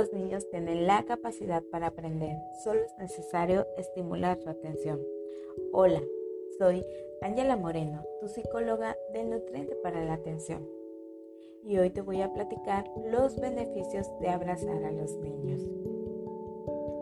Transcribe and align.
los 0.00 0.14
niños 0.14 0.48
tienen 0.48 0.86
la 0.86 1.04
capacidad 1.04 1.62
para 1.70 1.88
aprender, 1.88 2.34
solo 2.64 2.80
es 2.80 2.96
necesario 2.96 3.66
estimular 3.76 4.40
su 4.40 4.48
atención. 4.48 4.98
Hola, 5.72 6.00
soy 6.56 6.82
Ángela 7.20 7.54
Moreno, 7.54 8.02
tu 8.18 8.28
psicóloga 8.28 8.96
de 9.12 9.24
Nutriente 9.24 9.76
para 9.82 10.02
la 10.02 10.14
Atención. 10.14 10.66
Y 11.64 11.76
hoy 11.76 11.90
te 11.90 12.00
voy 12.00 12.22
a 12.22 12.32
platicar 12.32 12.90
los 13.10 13.38
beneficios 13.38 14.06
de 14.20 14.30
abrazar 14.30 14.82
a 14.84 14.90
los 14.90 15.14
niños. 15.18 15.60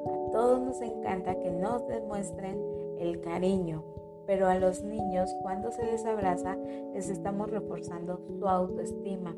A 0.05 0.31
todos 0.33 0.61
nos 0.61 0.81
encanta 0.81 1.39
que 1.39 1.53
nos 1.53 1.87
demuestren 1.87 2.61
el 2.99 3.21
cariño, 3.21 3.85
pero 4.29 4.47
a 4.47 4.57
los 4.57 4.85
niños 4.85 5.35
cuando 5.41 5.73
se 5.73 5.83
les 5.87 6.05
abraza 6.05 6.59
les 6.93 7.09
estamos 7.09 7.51
reforzando 7.51 8.19
su 8.19 8.47
autoestima, 8.47 9.35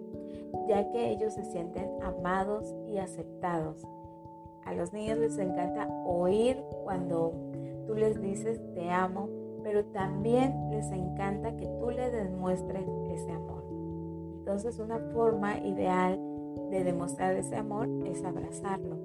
ya 0.66 0.90
que 0.90 1.10
ellos 1.10 1.32
se 1.34 1.44
sienten 1.44 1.88
amados 2.02 2.74
y 2.88 2.98
aceptados. 2.98 3.86
A 4.64 4.74
los 4.74 4.92
niños 4.92 5.18
les 5.18 5.38
encanta 5.38 5.86
oír 6.04 6.60
cuando 6.82 7.32
tú 7.86 7.94
les 7.94 8.20
dices 8.20 8.60
te 8.74 8.90
amo, 8.90 9.28
pero 9.62 9.84
también 9.84 10.70
les 10.72 10.90
encanta 10.90 11.56
que 11.56 11.68
tú 11.78 11.90
les 11.90 12.12
demuestres 12.12 12.84
ese 13.12 13.30
amor. 13.30 13.62
Entonces 14.40 14.80
una 14.80 14.98
forma 15.12 15.58
ideal 15.58 16.18
de 16.68 16.82
demostrar 16.82 17.36
ese 17.36 17.54
amor 17.54 17.88
es 18.06 18.24
abrazarlo, 18.24 18.96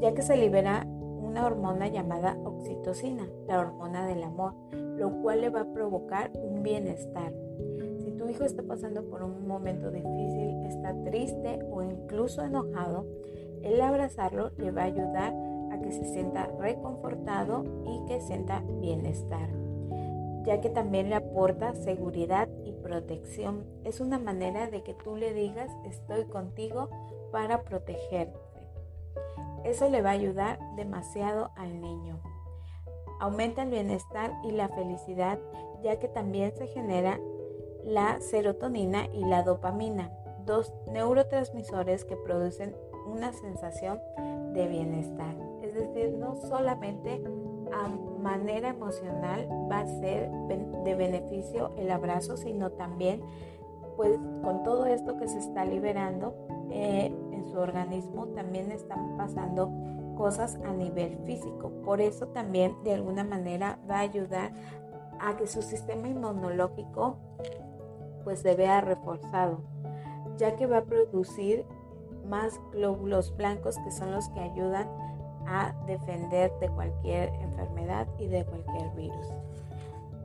ya 0.00 0.12
que 0.12 0.22
se 0.22 0.36
libera 0.36 0.88
una 1.32 1.46
hormona 1.46 1.88
llamada 1.88 2.36
oxitocina, 2.44 3.26
la 3.48 3.58
hormona 3.58 4.06
del 4.06 4.22
amor, 4.22 4.52
lo 4.70 5.10
cual 5.22 5.40
le 5.40 5.48
va 5.48 5.62
a 5.62 5.72
provocar 5.72 6.30
un 6.34 6.62
bienestar. 6.62 7.32
Si 8.00 8.12
tu 8.12 8.28
hijo 8.28 8.44
está 8.44 8.62
pasando 8.62 9.02
por 9.08 9.22
un 9.22 9.46
momento 9.46 9.90
difícil, 9.90 10.62
está 10.66 10.94
triste 11.04 11.58
o 11.70 11.82
incluso 11.82 12.42
enojado, 12.42 13.06
el 13.62 13.80
abrazarlo 13.80 14.50
le 14.58 14.72
va 14.72 14.82
a 14.82 14.86
ayudar 14.86 15.34
a 15.72 15.80
que 15.80 15.90
se 15.92 16.04
sienta 16.04 16.50
reconfortado 16.60 17.64
y 17.86 18.04
que 18.06 18.20
sienta 18.20 18.62
bienestar, 18.82 19.48
ya 20.44 20.60
que 20.60 20.68
también 20.68 21.08
le 21.08 21.14
aporta 21.14 21.72
seguridad 21.72 22.50
y 22.62 22.72
protección. 22.72 23.64
Es 23.84 24.00
una 24.00 24.18
manera 24.18 24.68
de 24.68 24.82
que 24.82 24.92
tú 24.92 25.16
le 25.16 25.32
digas 25.32 25.70
estoy 25.86 26.26
contigo 26.26 26.90
para 27.30 27.62
protegerte. 27.62 28.41
Eso 29.64 29.88
le 29.88 30.02
va 30.02 30.10
a 30.10 30.14
ayudar 30.14 30.58
demasiado 30.76 31.50
al 31.56 31.80
niño. 31.80 32.20
Aumenta 33.20 33.62
el 33.62 33.70
bienestar 33.70 34.32
y 34.42 34.50
la 34.50 34.68
felicidad 34.68 35.38
ya 35.82 35.98
que 35.98 36.08
también 36.08 36.52
se 36.56 36.66
genera 36.66 37.18
la 37.84 38.20
serotonina 38.20 39.06
y 39.12 39.24
la 39.24 39.42
dopamina, 39.42 40.10
dos 40.44 40.72
neurotransmisores 40.88 42.04
que 42.04 42.16
producen 42.16 42.76
una 43.06 43.32
sensación 43.32 44.00
de 44.54 44.68
bienestar. 44.68 45.34
Es 45.62 45.74
decir, 45.74 46.12
no 46.12 46.36
solamente 46.36 47.22
a 47.72 47.88
manera 48.20 48.68
emocional 48.68 49.48
va 49.70 49.80
a 49.80 49.86
ser 49.86 50.30
de 50.84 50.94
beneficio 50.94 51.72
el 51.76 51.90
abrazo, 51.90 52.36
sino 52.36 52.70
también 52.70 53.22
pues 53.96 54.18
con 54.42 54.62
todo 54.62 54.86
esto 54.86 55.16
que 55.18 55.28
se 55.28 55.38
está 55.38 55.64
liberando 55.64 56.34
eh, 56.70 57.12
su 57.44 57.58
organismo 57.58 58.26
también 58.28 58.70
están 58.72 59.16
pasando 59.16 59.70
cosas 60.16 60.58
a 60.64 60.72
nivel 60.72 61.18
físico. 61.26 61.70
Por 61.84 62.00
eso 62.00 62.28
también 62.28 62.76
de 62.84 62.94
alguna 62.94 63.24
manera 63.24 63.78
va 63.90 63.96
a 63.96 64.00
ayudar 64.00 64.52
a 65.20 65.36
que 65.36 65.46
su 65.46 65.62
sistema 65.62 66.08
inmunológico 66.08 67.16
pues 68.24 68.40
se 68.40 68.54
vea 68.54 68.80
reforzado, 68.80 69.60
ya 70.36 70.56
que 70.56 70.66
va 70.66 70.78
a 70.78 70.84
producir 70.84 71.64
más 72.28 72.60
glóbulos 72.72 73.36
blancos 73.36 73.76
que 73.84 73.90
son 73.90 74.12
los 74.12 74.28
que 74.30 74.40
ayudan 74.40 74.88
a 75.46 75.74
defender 75.86 76.52
de 76.60 76.68
cualquier 76.68 77.32
enfermedad 77.40 78.06
y 78.18 78.26
de 78.26 78.44
cualquier 78.44 78.90
virus. 78.90 79.26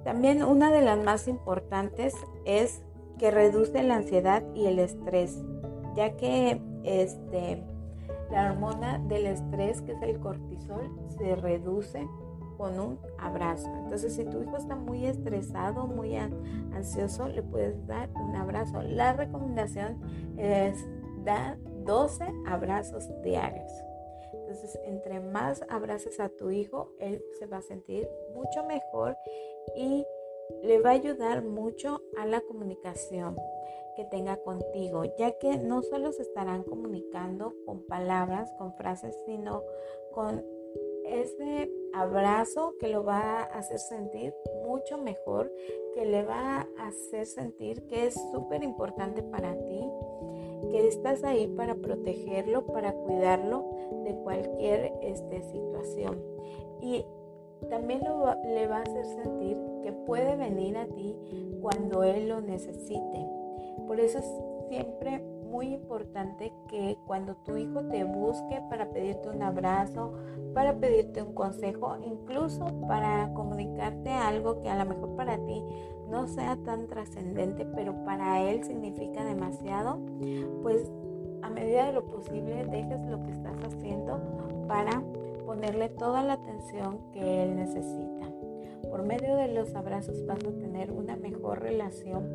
También 0.03 0.43
una 0.43 0.71
de 0.71 0.81
las 0.81 1.03
más 1.03 1.27
importantes 1.27 2.13
es 2.45 2.81
que 3.17 3.31
reduce 3.31 3.81
la 3.83 3.95
ansiedad 3.95 4.43
y 4.53 4.67
el 4.67 4.79
estrés, 4.79 5.43
ya 5.95 6.15
que 6.15 6.61
este, 6.87 7.63
la 8.31 8.51
hormona 8.51 8.99
del 8.99 9.27
estrés, 9.27 9.81
que 9.81 9.91
es 9.91 10.01
el 10.01 10.19
cortisol, 10.19 10.89
se 11.17 11.35
reduce 11.35 12.07
con 12.57 12.79
un 12.79 12.99
abrazo. 13.19 13.69
Entonces, 13.83 14.15
si 14.15 14.25
tu 14.25 14.41
hijo 14.41 14.57
está 14.57 14.75
muy 14.75 15.05
estresado, 15.05 15.85
muy 15.85 16.15
ansioso, 16.15 17.27
le 17.27 17.43
puedes 17.43 17.85
dar 17.85 18.09
un 18.15 18.35
abrazo. 18.35 18.81
La 18.81 19.13
recomendación 19.13 20.01
es 20.37 20.83
dar 21.23 21.57
12 21.85 22.25
abrazos 22.47 23.09
diarios. 23.21 23.71
Entonces, 24.33 24.79
entre 24.85 25.19
más 25.19 25.63
abraces 25.69 26.19
a 26.19 26.29
tu 26.29 26.49
hijo, 26.49 26.91
él 26.99 27.21
se 27.37 27.45
va 27.45 27.57
a 27.57 27.61
sentir 27.61 28.09
mucho 28.33 28.65
mejor 28.65 29.17
y 29.75 30.05
le 30.63 30.79
va 30.79 30.91
a 30.91 30.93
ayudar 30.93 31.43
mucho 31.43 32.01
a 32.17 32.25
la 32.25 32.41
comunicación 32.41 33.35
que 33.95 34.05
tenga 34.05 34.37
contigo, 34.37 35.03
ya 35.17 35.37
que 35.39 35.57
no 35.57 35.81
solo 35.81 36.11
se 36.11 36.21
estarán 36.21 36.63
comunicando 36.63 37.53
con 37.65 37.81
palabras, 37.87 38.53
con 38.57 38.73
frases, 38.75 39.17
sino 39.25 39.63
con 40.13 40.45
ese 41.05 41.71
abrazo 41.93 42.75
que 42.79 42.89
lo 42.89 43.03
va 43.03 43.39
a 43.39 43.43
hacer 43.43 43.79
sentir 43.79 44.35
mucho 44.65 44.97
mejor, 44.97 45.51
que 45.95 46.05
le 46.05 46.23
va 46.23 46.67
a 46.77 46.87
hacer 46.87 47.25
sentir 47.25 47.87
que 47.87 48.05
es 48.05 48.13
súper 48.31 48.63
importante 48.63 49.23
para 49.23 49.55
ti, 49.55 49.89
que 50.69 50.87
estás 50.87 51.23
ahí 51.23 51.47
para 51.47 51.75
protegerlo, 51.75 52.67
para 52.67 52.93
cuidarlo 52.93 53.65
de 54.03 54.15
cualquier 54.23 54.93
este, 55.01 55.41
situación. 55.43 56.21
Y 56.81 57.05
también 57.69 58.01
le 58.01 58.67
va 58.67 58.77
a 58.77 58.81
hacer 58.81 59.05
sentir 59.05 59.57
que 59.83 59.91
puede 59.91 60.35
venir 60.35 60.77
a 60.77 60.85
ti 60.85 61.15
cuando 61.61 62.03
él 62.03 62.29
lo 62.29 62.41
necesite. 62.41 63.27
Por 63.87 63.99
eso 63.99 64.19
es 64.19 64.25
siempre 64.69 65.23
muy 65.49 65.73
importante 65.73 66.53
que 66.67 66.97
cuando 67.05 67.35
tu 67.37 67.57
hijo 67.57 67.83
te 67.85 68.03
busque 68.03 68.61
para 68.69 68.89
pedirte 68.89 69.29
un 69.29 69.41
abrazo, 69.41 70.13
para 70.53 70.75
pedirte 70.75 71.21
un 71.21 71.33
consejo, 71.33 71.97
incluso 72.03 72.65
para 72.87 73.33
comunicarte 73.33 74.09
algo 74.09 74.61
que 74.61 74.69
a 74.69 74.83
lo 74.83 74.89
mejor 74.89 75.15
para 75.15 75.37
ti 75.37 75.63
no 76.09 76.27
sea 76.27 76.57
tan 76.57 76.87
trascendente, 76.87 77.65
pero 77.65 77.93
para 78.03 78.41
él 78.41 78.63
significa 78.63 79.23
demasiado, 79.23 79.99
pues 80.61 80.91
a 81.41 81.49
medida 81.49 81.87
de 81.87 81.93
lo 81.93 82.05
posible 82.05 82.65
dejes 82.65 82.99
lo 83.07 83.23
que 83.23 83.31
estás 83.31 83.55
haciendo 83.63 84.19
para 84.67 85.01
ponerle 85.47 85.87
toda 85.87 86.23
la 86.23 86.33
atención 86.33 86.99
que 87.13 87.43
él 87.43 87.55
necesita. 87.55 88.29
Por 88.89 89.03
medio 89.03 89.37
de 89.37 89.47
los 89.47 89.73
abrazos 89.75 90.25
vas 90.25 90.43
a 90.43 90.51
tener 90.51 90.91
una 90.91 91.15
mejor 91.15 91.61
relación 91.61 92.29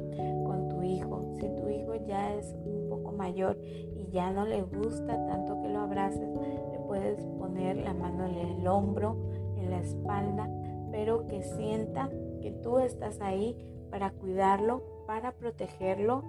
con 0.47 0.71
tu 0.71 0.83
hijo. 0.83 1.35
Si 1.39 1.47
tu 1.57 1.69
hijo 1.69 1.95
ya 2.07 2.35
es 2.35 2.55
un 2.65 2.89
poco 2.89 3.13
mayor 3.13 3.59
y 3.63 4.09
ya 4.11 4.33
no 4.33 4.47
le 4.47 4.63
gusta 4.63 5.27
tanto 5.27 5.61
que 5.61 5.69
lo 5.69 5.81
abraces, 5.81 6.27
le 6.73 6.79
puedes 6.87 7.23
poner 7.39 7.77
la 7.77 7.93
mano 7.93 8.27
en 8.27 8.39
el 8.39 8.67
hombro, 8.67 9.17
en 9.59 9.71
la 9.71 9.81
espalda, 9.81 10.49
pero 10.91 11.27
que 11.27 11.43
sienta 11.43 12.09
que 12.41 12.51
tú 12.63 12.79
estás 12.79 13.21
ahí 13.21 13.57
para 13.91 14.11
cuidarlo, 14.11 14.83
para 15.07 15.33
protegerlo 15.33 16.25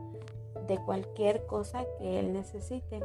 de 0.67 0.77
cualquier 0.79 1.45
cosa 1.45 1.85
que 1.97 2.19
él 2.19 2.33
necesite. 2.33 2.99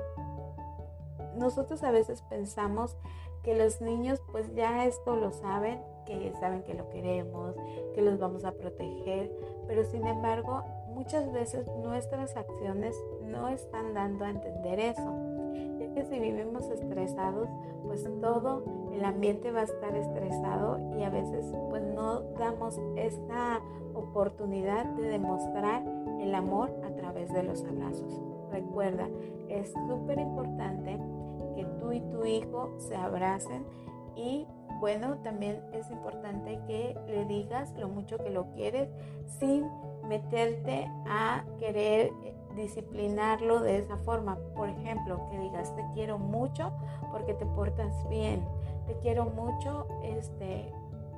Nosotros 1.36 1.82
a 1.82 1.90
veces 1.90 2.22
pensamos 2.22 2.96
que 3.42 3.56
los 3.56 3.80
niños 3.80 4.20
pues 4.32 4.54
ya 4.54 4.84
esto 4.86 5.16
lo 5.16 5.30
saben, 5.30 5.80
que 6.06 6.32
saben 6.40 6.62
que 6.62 6.74
lo 6.74 6.88
queremos, 6.90 7.54
que 7.94 8.02
los 8.02 8.18
vamos 8.18 8.44
a 8.44 8.52
proteger, 8.52 9.30
pero 9.66 9.84
sin 9.84 10.06
embargo 10.06 10.64
muchas 10.88 11.32
veces 11.32 11.66
nuestras 11.82 12.36
acciones 12.36 12.96
no 13.22 13.48
están 13.48 13.94
dando 13.94 14.24
a 14.24 14.30
entender 14.30 14.80
eso. 14.80 15.14
Ya 15.78 15.92
que 15.92 16.04
si 16.04 16.18
vivimos 16.18 16.68
estresados, 16.70 17.48
pues 17.84 18.04
todo 18.20 18.64
el 18.92 19.04
ambiente 19.04 19.52
va 19.52 19.60
a 19.60 19.64
estar 19.64 19.94
estresado 19.94 20.78
y 20.98 21.04
a 21.04 21.10
veces 21.10 21.46
pues 21.70 21.82
no 21.82 22.20
damos 22.38 22.80
esta 22.96 23.60
oportunidad 23.94 24.84
de 24.96 25.08
demostrar 25.08 25.84
el 26.20 26.34
amor 26.34 26.70
a 26.84 26.90
través 26.94 27.32
de 27.32 27.44
los 27.44 27.62
abrazos. 27.64 28.20
Recuerda, 28.50 29.08
es 29.48 29.72
súper 29.88 30.18
importante 30.18 30.98
que 31.58 31.64
tú 31.80 31.90
y 31.92 32.00
tu 32.02 32.24
hijo 32.24 32.72
se 32.78 32.94
abracen 32.94 33.66
y 34.14 34.46
bueno, 34.78 35.18
también 35.24 35.60
es 35.72 35.90
importante 35.90 36.60
que 36.68 36.96
le 37.08 37.24
digas 37.24 37.74
lo 37.76 37.88
mucho 37.88 38.16
que 38.18 38.30
lo 38.30 38.52
quieres 38.52 38.88
sin 39.26 39.68
meterte 40.06 40.88
a 41.08 41.44
querer 41.58 42.12
disciplinarlo 42.54 43.58
de 43.58 43.78
esa 43.78 43.96
forma. 43.98 44.38
Por 44.54 44.68
ejemplo, 44.68 45.28
que 45.30 45.38
digas 45.38 45.74
te 45.74 45.84
quiero 45.94 46.16
mucho 46.18 46.72
porque 47.10 47.34
te 47.34 47.44
portas 47.44 48.08
bien, 48.08 48.46
te 48.86 48.96
quiero 48.98 49.24
mucho 49.24 49.88
este 50.04 50.72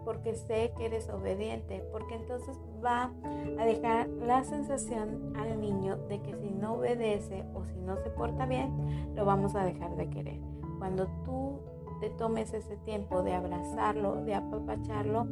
porque 0.07 0.35
sé 0.35 0.73
que 0.79 0.87
eres 0.87 1.11
obediente, 1.11 1.85
porque 1.93 2.15
entonces 2.15 2.57
va 2.85 3.13
a 3.59 3.65
dejar 3.65 4.09
la 4.09 4.45
sensación 4.45 5.33
al 5.37 5.61
niño 5.61 5.97
de 6.09 6.21
que 6.21 6.35
si 6.37 6.51
no 6.51 6.75
obedece 6.75 7.45
o 7.55 7.65
si 7.65 7.79
no 7.81 7.97
se 7.97 8.11
porta 8.11 8.47
bien, 8.47 9.15
lo 9.15 9.25
vamos 9.25 9.55
a 9.55 9.65
dejar 9.65 9.97
de 9.97 10.09
querer. 10.11 10.41
Cuando 10.79 11.07
tú 11.25 11.61
te 12.01 12.11
tomes 12.11 12.55
ese 12.55 12.77
tiempo 12.79 13.23
de 13.23 13.35
abrazarlo, 13.35 14.25
de 14.25 14.35
apapacharlo, 14.35 15.27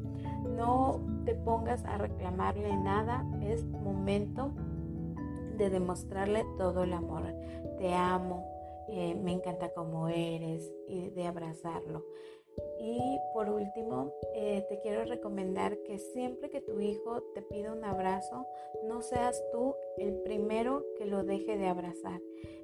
no 0.57 1.01
te 1.25 1.35
pongas 1.35 1.85
a 1.85 1.97
reclamarle 1.99 2.77
nada, 2.77 3.25
es 3.41 3.65
momento 3.65 4.53
de 5.57 5.71
demostrarle 5.71 6.45
todo 6.57 6.85
el 6.85 6.93
amor. 6.93 7.35
Te 7.79 7.95
amo, 7.95 8.45
eh, 8.89 9.15
me 9.15 9.33
encanta 9.33 9.71
como 9.71 10.09
eres 10.09 10.71
y 10.87 11.09
de 11.11 11.27
abrazarlo. 11.27 12.05
Y 12.79 13.21
por 13.33 13.49
último, 13.49 14.13
eh, 14.35 14.65
te 14.69 14.79
quiero 14.81 15.05
recomendar 15.05 15.79
que 15.83 15.99
siempre 15.99 16.51
que 16.51 16.61
tu 16.61 16.81
hijo 16.81 17.23
te 17.35 17.43
pida 17.43 17.73
un 17.73 17.85
abrazo, 17.85 18.47
no 18.85 19.03
seas 19.03 19.43
tú 19.53 19.75
el 19.97 20.15
primero 20.23 20.85
que 20.97 21.07
lo 21.07 21.25
deje 21.25 21.57
de 21.57 21.67
abrazar. 21.67 22.21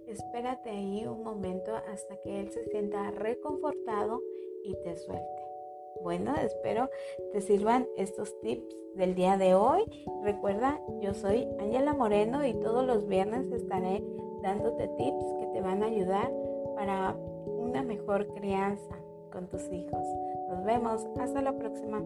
Espérate 0.06 0.70
ahí 0.70 1.06
un 1.06 1.23
momento 1.23 1.75
hasta 1.75 2.17
que 2.19 2.41
él 2.41 2.50
se 2.50 2.64
sienta 2.64 3.11
reconfortado 3.11 4.23
y 4.64 4.75
te 4.82 4.96
suelte. 4.96 5.43
Bueno, 6.02 6.35
espero 6.37 6.91
te 7.32 7.41
sirvan 7.41 7.87
estos 7.96 8.38
tips 8.41 8.76
del 8.94 9.14
día 9.14 9.37
de 9.37 9.55
hoy. 9.55 9.85
Recuerda, 10.23 10.81
yo 11.00 11.14
soy 11.14 11.49
Ángela 11.58 11.94
Moreno 11.94 12.44
y 12.46 12.55
todos 12.55 12.87
los 12.87 13.06
viernes 13.06 13.50
estaré 13.50 14.02
dándote 14.43 14.88
tips 14.88 15.25
que 15.41 15.46
te 15.52 15.61
van 15.61 15.82
a 15.82 15.87
ayudar 15.87 16.31
para 16.76 17.17
una 17.46 17.82
mejor 17.82 18.26
crianza 18.35 19.03
con 19.34 19.48
tus 19.48 19.70
hijos. 19.70 20.06
Nos 20.48 20.64
vemos. 20.64 21.06
Hasta 21.20 21.42
la 21.42 21.52
próxima. 21.52 22.00